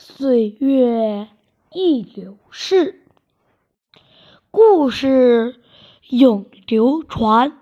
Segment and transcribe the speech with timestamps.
[0.00, 1.26] 岁月
[1.72, 3.02] 易流逝，
[4.48, 5.60] 故事
[6.08, 7.58] 永流传，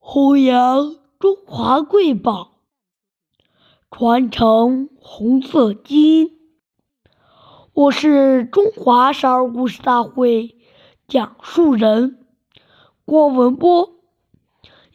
[0.00, 2.58] 弘扬中华瑰宝，
[3.92, 6.36] 传承红色基因。
[7.74, 10.56] 我是中华少儿故事大会
[11.06, 12.26] 讲述人
[13.04, 13.94] 郭文波，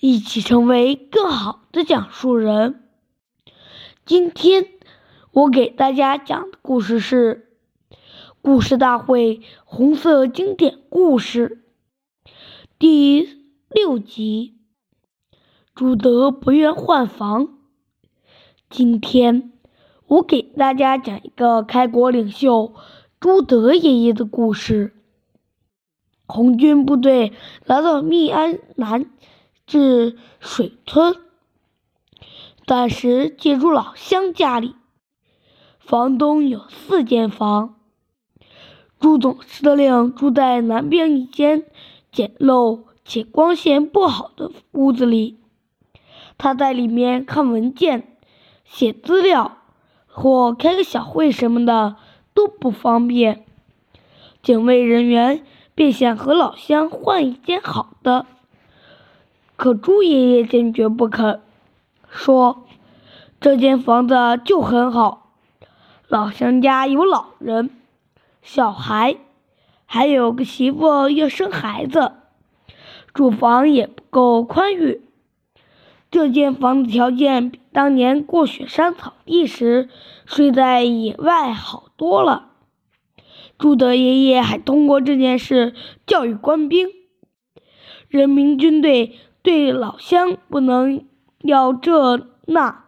[0.01, 2.89] 一起成为更好的讲述人。
[4.05, 4.72] 今天。
[5.33, 7.47] 我给大家讲的故事是
[8.43, 11.63] 《故事大会》红色经典故事
[12.77, 13.27] 第
[13.67, 14.59] 六集。
[15.73, 17.57] 朱德不愿换房。
[18.69, 19.51] 今天
[20.05, 22.75] 我给大家讲一个开国领袖
[23.19, 24.93] 朱德爷爷的故事。
[26.27, 27.33] 红军部队
[27.65, 29.09] 来到密安南
[29.65, 31.15] 至水村，
[32.67, 34.75] 暂时借住老乡家里。
[35.85, 37.75] 房东有四间房，
[39.01, 41.65] 朱总司令住在南边一间
[42.09, 45.39] 简陋且光线不好的屋子里。
[46.37, 48.15] 他在里面看文件、
[48.63, 49.57] 写资料
[50.07, 51.97] 或开个小会什么的
[52.33, 53.45] 都不方便。
[54.41, 55.45] 警卫人员
[55.75, 58.25] 便想和老乡换一间好的，
[59.57, 61.41] 可朱爷爷坚决不肯，
[62.09, 62.63] 说
[63.41, 65.22] 这间房子就很好。
[66.13, 67.71] 老乡家有老人、
[68.43, 69.17] 小孩，
[69.87, 72.11] 还有个媳妇要生孩子，
[73.15, 75.01] 住房也不够宽裕。
[76.11, 79.89] 这间房子条件比当年过雪山草地时
[80.27, 82.51] 睡在野外好多了。
[83.57, 85.73] 朱德爷爷还通过这件事
[86.05, 86.89] 教育官兵：
[88.07, 91.07] 人民军队对老乡不能
[91.39, 92.82] 要这那。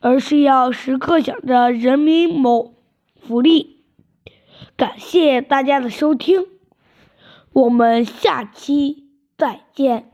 [0.00, 2.74] 而是要时刻想着人民谋
[3.20, 3.84] 福利。
[4.76, 6.46] 感谢大家的收听，
[7.52, 10.12] 我们下期再见。